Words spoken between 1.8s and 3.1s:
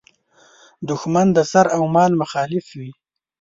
مال مخالف وي.